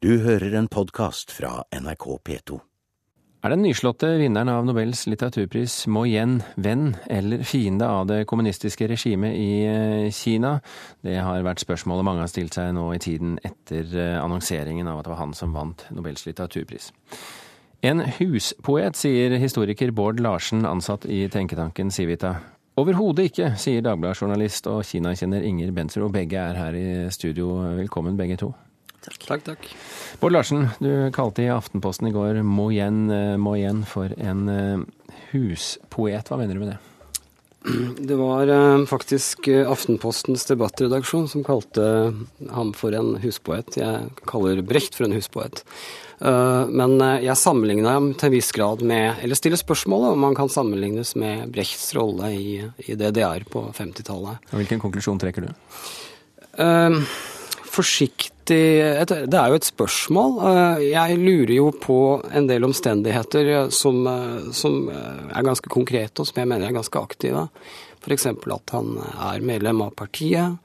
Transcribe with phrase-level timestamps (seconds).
[0.00, 2.56] Du hører en podkast fra NRK P2.
[3.44, 8.88] Er den nyslåtte vinneren av Nobels litteraturpris Mo Yen venn eller fiende av det kommunistiske
[8.88, 10.54] regimet i eh, Kina?
[11.04, 15.02] Det har vært spørsmålet mange har stilt seg nå i tiden etter eh, annonseringen av
[15.02, 16.88] at det var han som vant Nobels litteraturpris.
[17.84, 22.38] En huspoet, sier historiker Bård Larsen, ansatt i tenketanken Civita.
[22.80, 27.52] Overhodet ikke, sier Dagbladet-journalist og Kina-kjenner Inger og begge er her i studio.
[27.84, 28.54] Velkommen begge to.
[29.30, 29.66] Takk, takk.
[30.18, 34.48] Bård Larsen, du kalte i Aftenposten i går Mo Yen, eh, Mo Yen for en
[34.50, 34.80] eh,
[35.30, 36.26] huspoet.
[36.26, 36.78] Hva mener du med det?
[38.10, 41.86] Det var eh, faktisk Aftenpostens debattredaksjon som kalte
[42.50, 43.78] ham for en huspoet.
[43.78, 45.62] Jeg kaller Brecht for en huspoet.
[46.20, 50.50] Men jeg sammenligna ham til en viss grad med Eller stiller spørsmålet om han kan
[50.52, 54.50] sammenlignes med Brechts rolle i, i DDR på 50-tallet.
[54.52, 55.54] Hvilken konklusjon trekker du?
[56.60, 56.98] Eh,
[57.70, 60.32] forsiktig Det er jo et spørsmål.
[60.50, 61.98] Eh, Jeg lurer jo på
[62.34, 66.74] en del omstendigheter som, eh, som eh, er ganske konkrete, og som jeg mener er
[66.74, 67.48] ganske aktive.
[68.02, 68.26] F.eks.
[68.26, 70.58] at han er medlem av partiet.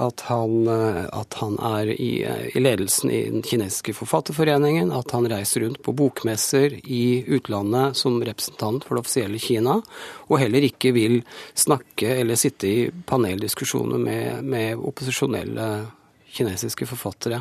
[0.00, 0.66] At han,
[1.12, 4.92] at han er i, i ledelsen i den kinesiske forfatterforeningen.
[4.96, 9.80] At han reiser rundt på bokmesser i utlandet som representant for det offisielle Kina.
[10.30, 11.20] Og heller ikke vil
[11.52, 15.68] snakke eller sitte i paneldiskusjoner med, med opposisjonelle
[16.36, 17.40] kinesiske forfattere.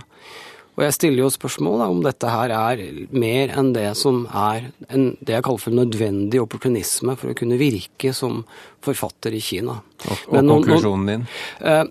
[0.79, 5.09] Og jeg stiller jo spørsmål om dette her er mer enn det som er en,
[5.19, 8.45] det jeg kaller for nødvendig opportunisme for å kunne virke som
[8.85, 9.75] forfatter i Kina.
[10.05, 11.25] Og, og Men konklusjonen din?
[11.59, 11.83] Eh,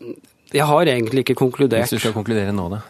[0.56, 1.84] Jeg har egentlig ikke konkludert.
[1.84, 2.80] Hvis du skal konkludere nå, da?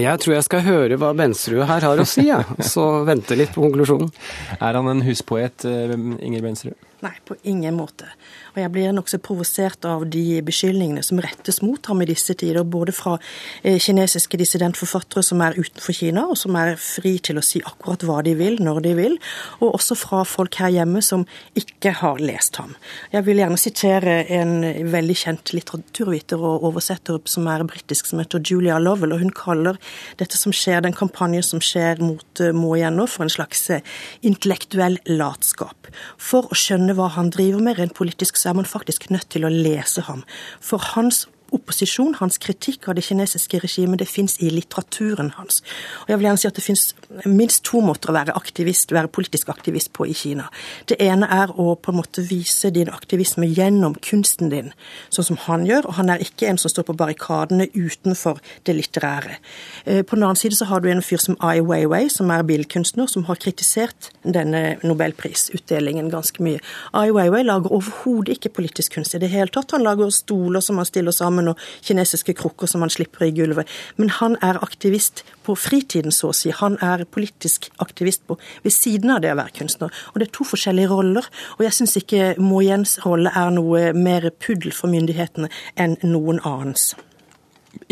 [0.00, 2.56] Jeg tror jeg skal høre hva Bensrud her har å si, jeg.
[2.72, 4.08] Så vente litt på konklusjonen.
[4.56, 5.92] Er han en huspoet, eh,
[6.24, 6.78] Inger Bensrud?
[7.02, 8.06] Nei, på ingen måte.
[8.52, 12.62] Og jeg blir nokså provosert av de beskyldningene som rettes mot ham i disse tider,
[12.62, 13.16] både fra
[13.64, 18.04] eh, kinesiske dissidentforfattere som er utenfor Kina, og som er fri til å si akkurat
[18.06, 19.16] hva de vil, når de vil,
[19.58, 21.24] og også fra folk her hjemme som
[21.58, 22.76] ikke har lest ham.
[23.10, 24.54] Jeg vil gjerne sitere en
[24.94, 29.80] veldig kjent litteraturviter og oversetter som er britisk, som heter Julia Lovell, og hun kaller
[30.22, 33.66] dette som skjer, den kampanjen som skjer mot eh, Mo igjen nå, for en slags
[33.74, 33.82] eh,
[34.22, 35.90] intellektuell latskap.
[36.20, 39.46] For å skjønne hva han driver med rent politisk, så er man faktisk nødt til
[39.46, 40.24] å lese ham.
[40.60, 45.62] For hans opposisjon, hans kritikk av det kinesiske regimet, det fins i litteraturen hans.
[46.04, 46.84] Og jeg vil gjerne si at det fins
[47.28, 50.48] minst to måter å være aktivist, være politisk aktivist på i Kina.
[50.88, 54.72] Det ene er å på en måte vise din aktivisme gjennom kunsten din,
[55.12, 55.90] sånn som han gjør.
[55.90, 59.38] Og han er ikke en som står på barrikadene utenfor det litterære.
[59.84, 62.44] Eh, På den annen side så har du en fyr som Ai Weiwei, som er
[62.46, 66.60] billedkunstner, som har kritisert denne nobelprisutdelingen ganske mye.
[66.92, 69.72] Ai Weiwei lager overhodet ikke politisk kunst i det hele tatt.
[69.72, 73.68] Han lager stoler som han stiller sammen, og kinesiske krukker som han slipper i gulvet.
[73.96, 76.52] Men han er aktivist på fritiden, så å si.
[76.54, 79.92] Han er politisk aktivist på ved siden av det å være kunstner.
[80.12, 81.28] Og det er to forskjellige roller.
[81.58, 86.42] Og jeg syns ikke Mo Jens rolle er noe mer puddel for myndighetene enn noen
[86.44, 86.92] annens.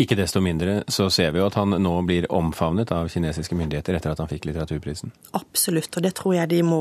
[0.01, 3.93] Ikke desto mindre så ser vi jo at han nå blir omfavnet av kinesiske myndigheter
[3.97, 5.11] etter at han fikk litteraturprisen.
[5.37, 6.79] Absolutt, og det tror jeg de må,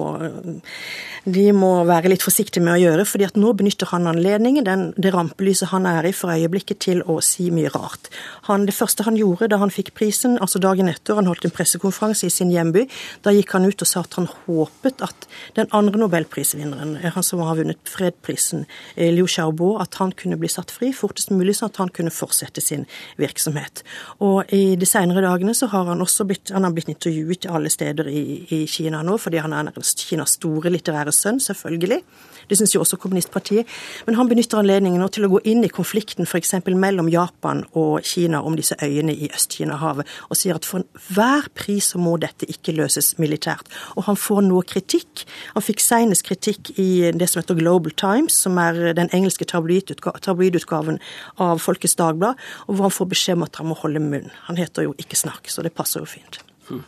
[1.26, 3.04] de må være litt forsiktige med å gjøre.
[3.10, 7.02] fordi at nå benytter han anledningen, den, det rampelyset han er i for øyeblikket, til
[7.04, 8.08] å si mye rart.
[8.48, 11.54] Han, det første han gjorde da han fikk prisen, altså dagen etter, han holdt en
[11.54, 12.86] pressekonferanse i sin hjemby,
[13.26, 17.44] da gikk han ut og sa at han håpet at den andre nobelprisvinneren, han som
[17.44, 18.64] har vunnet fredprisen,
[18.96, 22.14] eh, Liu Xiaobo, at han kunne bli satt fri fortest mulig, sånn at han kunne
[22.14, 22.86] fortsette sin
[23.18, 23.82] virksomhet.
[24.24, 27.70] Og i de senere dagene så har han også blitt, han har blitt intervjuet alle
[27.72, 32.02] steder i, i Kina nå, fordi han er Kinas store litterære sønn, selvfølgelig.
[32.50, 33.68] Det syns jo også kommunistpartiet.
[34.06, 36.56] Men han benytter anledningen nå til å gå inn i konflikten f.eks.
[36.66, 41.92] mellom Japan og Kina om disse øyene i Øst-Kina-havet, og sier at for enhver pris
[41.92, 43.70] så må dette ikke løses militært.
[43.94, 45.24] Og han får noe kritikk.
[45.54, 50.98] Han fikk senest kritikk i det som heter Global Times, som er den engelske tabloidutgaven
[51.40, 54.30] av Folkets Dagblad, og hvor han får beskjed om at han må holde munn.
[54.46, 56.42] Han heter jo Ikke snakk, så det passer jo fint.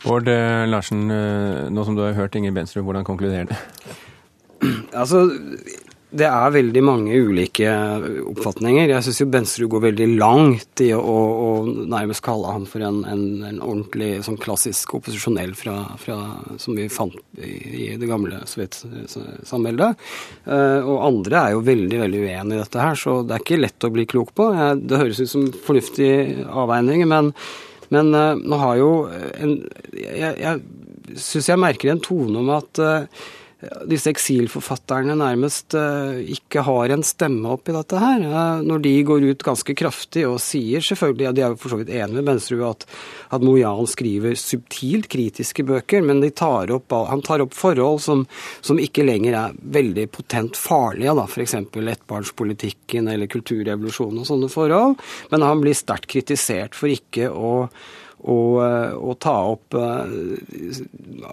[0.05, 3.55] Bård eh, Larsen, eh, nå som du har hørt Inger Bensrud, hvordan konkluderer du?
[4.95, 5.25] Altså,
[6.13, 7.69] det er veldig mange ulike
[8.29, 8.91] oppfatninger.
[8.91, 11.49] Jeg syns jo Bensrud går veldig langt i å, å
[11.89, 16.17] nærmest kalle ham for en, en, en ordentlig sånn klassisk opposisjonell fra, fra,
[16.61, 17.53] som vi fant i,
[17.87, 20.05] i det gamle sovjetsamveldet.
[20.45, 23.61] Uh, og andre er jo veldig veldig uenig i dette her, så det er ikke
[23.63, 24.49] lett å bli klok på.
[24.53, 26.11] Jeg, det høres ut som fornuftig
[26.45, 27.33] avveining, men,
[27.93, 29.61] men uh, nå har jo en
[29.93, 33.25] Jeg, jeg syns jeg merker en tone om at uh,
[33.89, 38.25] disse eksilforfatterne nærmest uh, ikke har en stemme oppi dette her.
[38.65, 41.93] Når de går ut ganske kraftig og sier selvfølgelig, ja, de er for så vidt
[41.93, 42.85] enig med Bensrud at,
[43.35, 48.25] at Mojan skriver subtilt kritiske bøker, men tar opp, han tar opp forhold som,
[48.61, 51.57] som, ikke lenger er veldig potent farlige, da, f.eks.
[51.63, 54.97] ettbarnspolitikken eller kulturrevolusjonen og sånne forhold.
[55.33, 57.53] Men han blir sterkt kritisert for ikke å
[58.23, 60.03] og, eh, ta opp uh,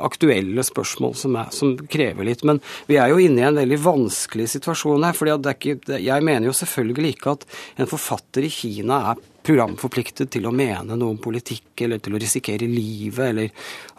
[0.02, 2.44] aktuelle spørsmål som, er, som, krever litt.
[2.46, 2.60] Men
[2.90, 5.16] vi er jo inne i en veldig vanskelig situasjon her.
[5.16, 7.46] for Jeg mener jo selvfølgelig ikke at
[7.78, 12.20] en forfatter i Kina er programforpliktet til å mene noe om politikk eller til å
[12.20, 13.48] risikere livet, eller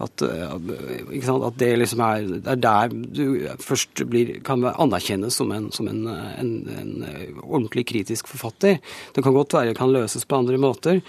[0.04, 3.26] at, eh, sant, at det liksom er, er, der du
[3.60, 6.94] først blir, kan anerkjennes som, en, som en, en, en,
[7.42, 8.80] ordentlig kritisk forfatter.
[9.16, 11.02] Det kan godt være det kan løses på andre måter,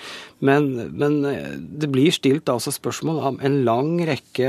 [0.43, 4.49] men, men det blir stilt altså spørsmål av en lang rekke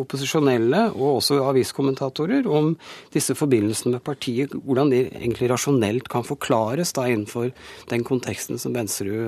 [0.00, 2.72] opposisjonelle og også aviskommentatorer om
[3.14, 7.52] disse forbindelsene med partiet, hvordan de egentlig rasjonelt kan forklares da innenfor
[7.92, 9.27] den konteksten som Bensrud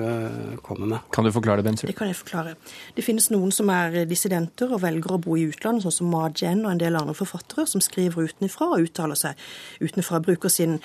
[0.65, 0.99] kommer med.
[1.13, 1.87] Kan du forklare det, Bensur?
[1.87, 2.55] Det kan jeg forklare.
[2.95, 6.27] Det finnes noen som er dissidenter og velger å bo i utlandet, sånn som Ma
[6.29, 9.39] Jen og en del andre forfattere, som skriver utenfra og uttaler seg
[9.81, 10.21] utenfra.
[10.25, 10.79] Bruker sin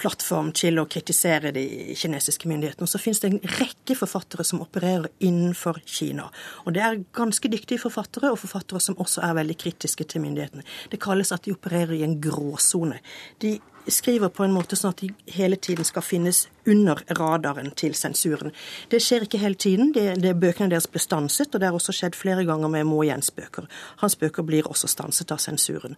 [0.00, 1.64] plattform til å kritisere de
[1.98, 2.86] kinesiske myndighetene.
[2.86, 6.28] Og så finnes det en rekke forfattere som opererer innenfor Kina.
[6.64, 10.66] Og det er ganske dyktige forfattere, og forfattere som også er veldig kritiske til myndighetene.
[10.92, 13.00] Det kalles at de opererer i en gråsone.
[13.42, 13.58] De
[13.88, 18.52] skriver på en måte sånn at de hele tiden skal finnes under radaren til sensuren.
[18.90, 19.92] Det skjer ikke hele tiden.
[19.94, 23.00] Det, det Bøkene deres blir stanset, og det har også skjedd flere ganger med Mo
[23.06, 23.66] Jens bøker.
[24.02, 25.96] Hans bøker blir også stanset av sensuren.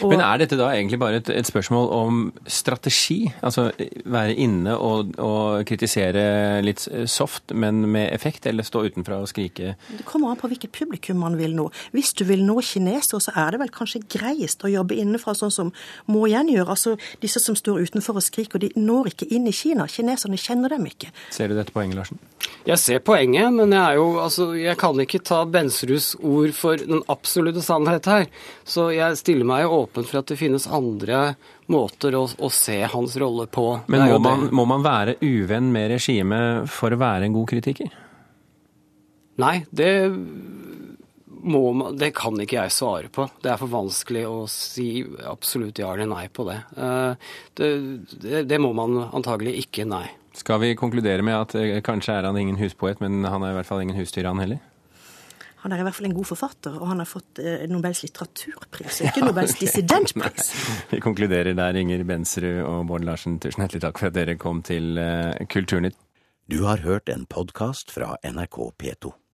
[0.00, 3.18] Og, Men er dette da egentlig bare et, et, spørsmål om strategi?
[3.44, 3.68] Altså
[4.04, 9.74] være inne og, og, kritisere litt soft, men med effekt, eller stå utenfra og skrike?
[9.90, 11.68] Det kommer an på hvilket publikum man vil nå.
[11.94, 15.54] Hvis du vil nå kinesere, så er det vel kanskje greiest å jobbe innenfra, sånn
[15.54, 15.74] som
[16.10, 16.72] Mo Yen gjør.
[16.74, 19.88] Altså, disse som står utenfor og skriker, de når ikke inn i Kina.
[19.90, 21.10] Kineserne kjenner dem ikke.
[21.34, 22.20] Ser du dette poenget, Larsen?
[22.64, 27.02] Jeg ser poenget, men jeg, jo, altså, jeg kan ikke ta Bensruds ord for den
[27.12, 28.28] absolutte sannhet her.
[28.68, 31.34] Så jeg stiller meg åpen for at det finnes andre
[31.72, 33.66] måter å, å se hans rolle på.
[33.92, 37.92] Men må man, må man være uvenn med regimet for å være en god kritiker?
[39.40, 39.90] Nei, det
[41.44, 43.26] må, det kan ikke jeg svare på.
[43.42, 46.58] Det er for vanskelig å si absolutt ja eller nei på det.
[46.76, 47.70] Eh, det,
[48.24, 50.06] det, det må man antagelig ikke, nei.
[50.34, 53.58] Skal vi konkludere med at eh, kanskje er han ingen huspoet, men han er i
[53.58, 54.62] hvert fall ingen husdyr, han heller?
[55.64, 59.02] Han er i hvert fall en god forfatter, og han har fått eh, Nobels litteraturpris,
[59.08, 60.52] ikke Nobels dissidentpris.
[60.92, 63.40] vi konkluderer der, Inger Bensrud og Bård Larsen.
[63.40, 64.96] Tusen hjertelig takk for at dere kom til
[65.52, 66.00] Kulturnytt.
[66.52, 69.14] Du har hørt en podkast fra NRK P2.